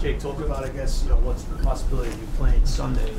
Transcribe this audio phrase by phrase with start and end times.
[0.00, 3.12] Jake, talk about, I guess, you know, what's the possibility of you playing Sunday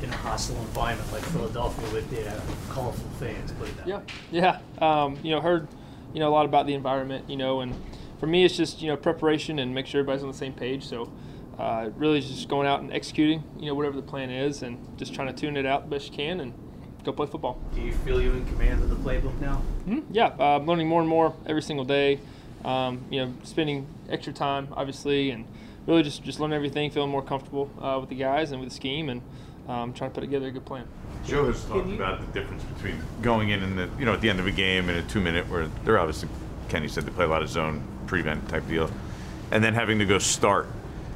[0.00, 4.58] in a hostile environment like Philadelphia with their colorful fans, put it that Yeah, yeah.
[4.78, 5.66] Um, you know, heard
[6.14, 7.28] you know a lot about the environment.
[7.28, 7.74] You know, and
[8.18, 10.84] for me, it's just you know preparation and make sure everybody's on the same page.
[10.86, 11.10] So,
[11.58, 13.42] uh, really just going out and executing.
[13.58, 16.10] You know, whatever the plan is, and just trying to tune it out the best
[16.10, 16.54] you can and
[17.04, 17.58] go play football.
[17.74, 19.62] Do you feel you're in command of the playbook now?
[19.86, 22.20] Mhm, Yeah, uh, I'm learning more and more every single day.
[22.64, 25.46] Um, you know, spending extra time, obviously, and
[25.86, 28.74] really just just learning everything, feeling more comfortable uh, with the guys and with the
[28.74, 29.22] scheme, and
[29.68, 30.86] um, trying to put together a good plan.
[31.26, 34.20] Joe has talked you- about the difference between going in and the you know at
[34.20, 36.28] the end of a game in a two minute where they're obviously
[36.68, 38.90] Kenny said they play a lot of zone prevent type deal,
[39.50, 40.66] and then having to go start.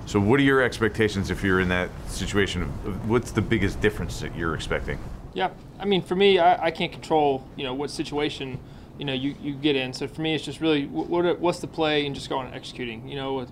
[0.07, 2.63] So what are your expectations if you're in that situation?
[2.63, 4.99] Of, of what's the biggest difference that you're expecting?
[5.33, 5.51] Yeah,
[5.81, 8.59] I mean, for me, I, I can't control, you know, what situation,
[8.99, 9.93] you know, you, you get in.
[9.95, 12.55] So for me, it's just really wh- what what's the play and just going and
[12.55, 13.09] executing.
[13.09, 13.47] You know,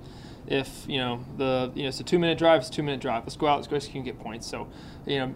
[0.46, 3.00] if you know the you know it's a two minute drive, it's a two minute
[3.00, 3.24] drive.
[3.24, 4.46] Let's go out, let's go execute and get points.
[4.46, 4.68] So,
[5.06, 5.34] you know,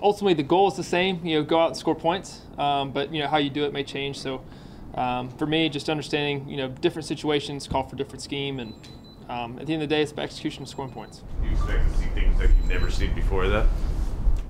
[0.00, 1.24] ultimately the goal is the same.
[1.24, 2.42] You know, go out and score points.
[2.58, 4.18] Um, but you know how you do it may change.
[4.18, 4.42] So.
[4.94, 8.74] Um, for me, just understanding, you know, different situations call for different scheme, and
[9.28, 11.22] um, at the end of the day, it's about execution and scoring points.
[11.40, 13.66] Do you expect to see things that you've never seen before though?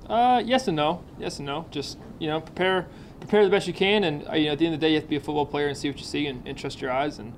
[0.09, 1.05] Uh, yes and no.
[1.19, 1.67] Yes and no.
[1.71, 2.89] Just you know, prepare
[3.21, 4.91] prepare the best you can, and uh, you know, at the end of the day,
[4.91, 6.81] you have to be a football player and see what you see and, and trust
[6.81, 7.33] your eyes, and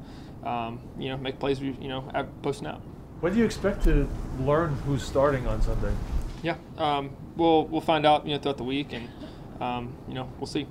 [0.44, 1.60] um, you know, make plays.
[1.60, 2.80] You know, at posting out.
[3.20, 4.08] When do you expect to
[4.40, 5.92] learn who's starting on Sunday?
[6.42, 6.56] Yeah.
[6.78, 8.26] Um, we'll we'll find out.
[8.26, 9.08] You know, throughout the week, and
[9.60, 10.66] um, you know, we'll see.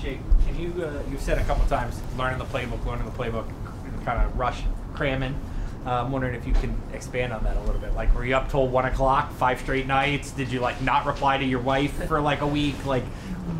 [0.00, 3.50] Jake, can you, uh, you've said a couple times, learning the playbook, learning the playbook,
[4.04, 5.34] kind of rush cramming.
[5.86, 7.94] Uh, I'm wondering if you can expand on that a little bit.
[7.94, 10.30] Like, were you up till one o'clock, five straight nights?
[10.30, 12.86] Did you like not reply to your wife for like a week?
[12.86, 13.04] Like,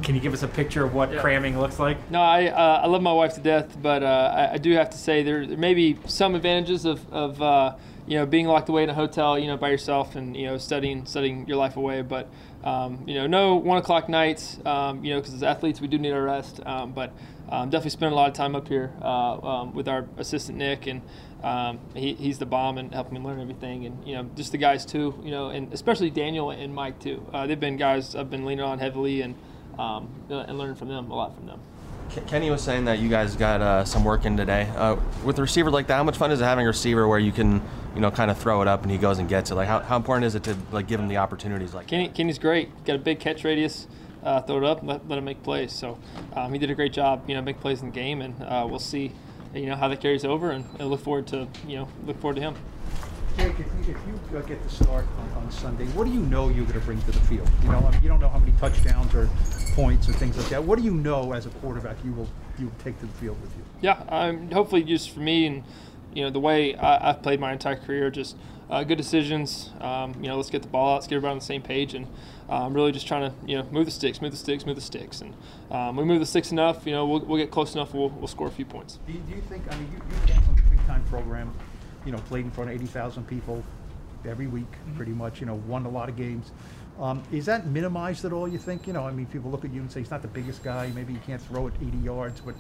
[0.05, 1.21] can you give us a picture of what Yeah.
[1.21, 1.97] cramming looks like?
[2.11, 4.91] No, I uh, I love my wife to death, but uh, I, I do have
[4.91, 7.75] to say there, there may be some advantages of, of uh,
[8.07, 10.59] you know being locked away in a hotel, you know, by yourself and you know
[10.59, 12.03] studying studying your life away.
[12.03, 12.29] But
[12.63, 15.99] um, you know, no one o'clock nights, um, you know, because as athletes we do
[15.99, 16.61] need our rest.
[16.65, 17.13] Um, but
[17.49, 20.87] um, definitely spend a lot of time up here uh, um, with our assistant Nick
[20.87, 21.03] and.
[21.43, 24.57] Um, he, he's the bomb and helping me learn everything, and you know, just the
[24.57, 27.23] guys too, you know, and especially Daniel and Mike too.
[27.35, 29.35] Uh, they've been guys I've been leaning on heavily, and
[29.79, 31.61] um, and learn from them a lot from them.
[32.27, 34.71] Kenny was saying that you guys got uh, some work in today.
[34.77, 37.19] Uh, with a receiver like that, how much fun is it having a receiver where
[37.19, 37.63] you can,
[37.95, 39.55] you know, kind of throw it up and he goes and gets it?
[39.55, 41.87] Like, how, how important is it to like give him the opportunities like?
[41.87, 42.85] Kenny, Kenny's great.
[42.85, 43.87] Got a big catch radius.
[44.23, 45.71] Uh, throw it up, and let, let him make plays.
[45.71, 45.99] So
[46.35, 47.25] um, he did a great job.
[47.29, 49.13] You know, make plays in the game, and uh, we'll see.
[49.55, 52.37] You know how that carries over, and, and look forward to you know look forward
[52.37, 52.55] to him.
[53.37, 56.21] Jake, if you, if you uh, get the start on, on Sunday, what do you
[56.21, 57.49] know you're going to bring to the field?
[57.63, 59.29] You know, I mean, you don't know how many touchdowns or
[59.75, 60.63] points or things like that.
[60.63, 62.29] What do you know as a quarterback you will
[62.59, 63.65] you will take to the field with you?
[63.81, 65.65] Yeah, um, hopefully just for me and
[66.15, 68.37] you know the way I, I've played my entire career, just
[68.71, 69.71] uh, good decisions.
[69.81, 71.95] Um, you know, let's get the ball out, let's get everybody on the same page,
[71.95, 72.07] and
[72.49, 74.83] um, really just trying to you know move the sticks, move the sticks, move the
[74.83, 75.35] sticks, and
[75.73, 76.87] um, we move the sticks enough.
[76.87, 79.01] You know, we'll, we'll get close enough, we'll, we'll score a few points.
[79.07, 79.65] Do you, do you think?
[79.71, 81.53] I mean, you, you came from a big time program.
[82.05, 83.63] You know, played in front of eighty thousand people
[84.27, 85.41] every week, pretty much.
[85.41, 86.53] You know, won a lot of games.
[87.01, 88.47] Um, is that minimized at all?
[88.47, 88.87] You think?
[88.87, 90.91] You know, I mean, people look at you and say he's not the biggest guy.
[90.95, 92.55] Maybe he can't throw it eighty yards, but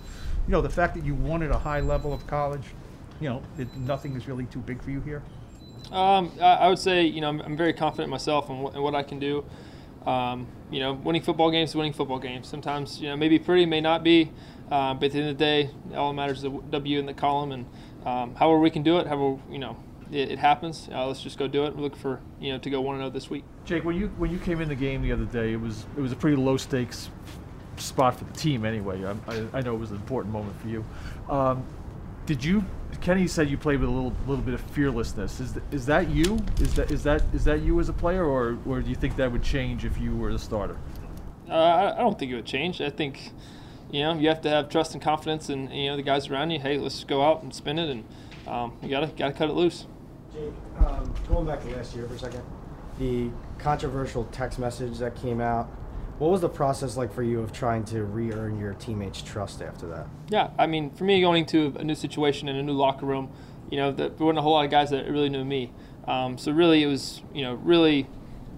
[0.47, 2.65] you know, the fact that you won at a high level of college,
[3.21, 5.23] you know, it, nothing is really too big for you here.
[5.93, 8.75] Um, I, I would say, you know, I'm, I'm very confident in myself and, wh-
[8.75, 9.45] and what I can do.
[10.07, 12.49] Um, you know, winning football games is winning football games.
[12.49, 14.33] Sometimes, you know, maybe pretty, may not be,
[14.71, 16.99] um, but at the end of the day, all that matters is the w- W
[16.99, 17.67] in the column, and
[18.05, 19.77] um, however we can do it, however you know
[20.11, 20.89] it, it happens.
[20.93, 21.75] Uh, let's just go do it.
[21.75, 23.45] We're looking for you know to go one and zero this week.
[23.65, 26.01] Jake, when you when you came in the game the other day, it was it
[26.01, 27.11] was a pretty low stakes
[27.77, 29.05] spot for the team anyway.
[29.05, 30.85] I, I, I know it was an important moment for you.
[31.29, 31.65] Um,
[32.27, 32.65] did you?
[33.01, 35.41] Kenny said you played with a little little bit of fearlessness.
[35.41, 36.39] Is th- is that you?
[36.61, 39.17] Is that is that is that you as a player, or or do you think
[39.17, 40.77] that would change if you were the starter?
[41.49, 42.81] Uh, I, I don't think it would change.
[42.81, 43.33] I think
[43.95, 46.51] you know you have to have trust and confidence, and you know the guys around
[46.51, 46.59] you.
[46.59, 48.05] Hey, let's go out and spin it, and
[48.47, 49.87] um, you gotta gotta cut it loose.
[50.33, 50.53] Jake,
[50.85, 52.43] um, going back to last year for a second,
[52.99, 55.67] the controversial text message that came out.
[56.19, 59.87] What was the process like for you of trying to re-earn your teammates' trust after
[59.89, 60.07] that?
[60.29, 63.31] Yeah, I mean, for me, going to a new situation in a new locker room,
[63.69, 65.73] you know, there weren't a whole lot of guys that really knew me.
[66.07, 68.07] Um, so really, it was, you know, really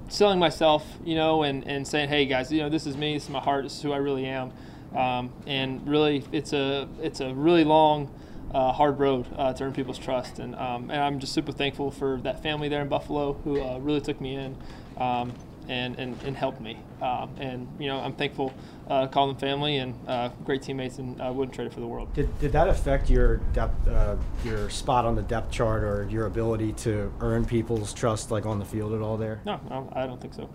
[0.08, 3.24] selling myself, you know, and, and saying, hey guys, you know, this is me, this
[3.24, 4.52] is my heart, this is who I really am.
[4.94, 8.10] Um, and really, it's a it's a really long,
[8.52, 10.38] uh, hard road uh, to earn people's trust.
[10.38, 13.78] And um, and I'm just super thankful for that family there in Buffalo who uh,
[13.78, 14.56] really took me in.
[14.96, 15.32] Um,
[15.68, 16.78] and, and and helped me.
[17.02, 18.54] Um, and you know, I'm thankful.
[18.88, 21.86] Uh, call them family and uh, great teammates, and I wouldn't trade it for the
[21.86, 22.12] world.
[22.14, 26.26] Did, did that affect your depth, uh, your spot on the depth chart or your
[26.26, 29.40] ability to earn people's trust like on the field at all there?
[29.44, 30.48] No, no, I don't think so.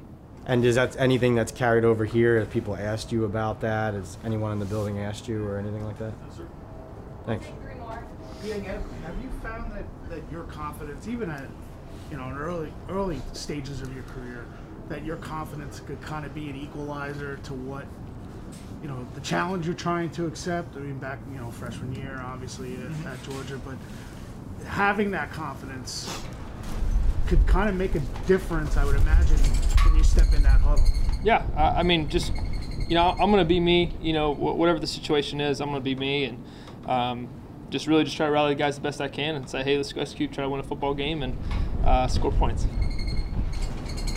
[0.46, 2.40] And is that anything that's carried over here?
[2.40, 3.94] Have people asked you about that?
[3.94, 6.14] Has anyone in the building asked you or anything like that?
[7.26, 7.46] Thanks.
[8.44, 11.46] Yeah, have, have you found that, that your confidence, even at
[12.10, 14.46] you know in early early stages of your career,
[14.90, 17.86] that your confidence could kind of be an equalizer to what
[18.82, 20.76] you know the challenge you're trying to accept?
[20.76, 23.76] I mean, back you know freshman year, obviously at, at Georgia, but
[24.66, 26.24] having that confidence
[27.28, 29.38] could kind of make a difference, I would imagine,
[29.86, 30.86] when you step in that huddle.
[31.24, 32.34] Yeah, I, I mean, just
[32.88, 33.94] you know, I'm gonna be me.
[34.02, 36.44] You know, wh- whatever the situation is, I'm gonna be me, and
[36.88, 37.30] um,
[37.70, 39.78] just really just try to rally the guys the best I can, and say, hey,
[39.78, 41.38] let's go execute, try to win a football game, and
[41.86, 42.68] uh, score points.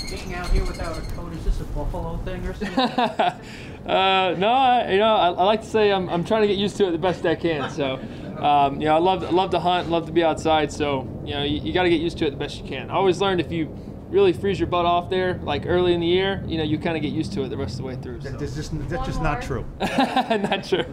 [0.09, 2.79] Getting out here without a coat, is this a Buffalo thing or something?
[3.89, 6.57] uh, no, I, you know, I, I like to say I'm, I'm trying to get
[6.57, 7.71] used to it the best I can.
[7.71, 8.01] So,
[8.39, 10.73] um, you know, I love I love to hunt, love to be outside.
[10.73, 12.91] So, you know, you, you got to get used to it the best you can.
[12.91, 13.75] I always learned if you
[14.11, 16.97] really freeze your butt off there, like early in the year, you know, you kind
[16.97, 18.21] of get used to it the rest of the way through.
[18.21, 18.31] So.
[18.31, 19.65] That's just, that's just not true.
[19.81, 20.85] Not true.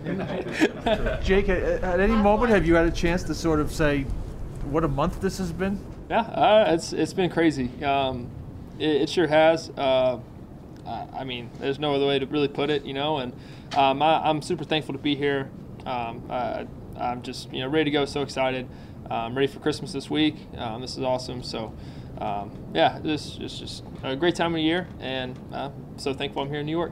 [1.24, 4.04] Jake, at, at any moment, have you had a chance to sort of say
[4.66, 5.80] what a month this has been?
[6.10, 7.70] Yeah, uh, it's it's been crazy.
[7.84, 8.30] Um,
[8.80, 9.70] it, it sure has.
[9.78, 10.20] Uh,
[10.86, 13.18] I I mean, there's no other way to really put it, you know.
[13.18, 13.34] And
[13.76, 15.50] um, I, I'm super thankful to be here.
[15.86, 16.68] Um, I,
[16.98, 18.06] I'm just you know ready to go.
[18.06, 18.68] So excited.
[19.10, 20.36] Um, ready for Christmas this week.
[20.58, 21.44] Um, this is awesome.
[21.44, 21.74] So.
[22.22, 26.44] Um, yeah, this is just a great time of the year, and uh, so thankful
[26.44, 26.92] I'm here in New York.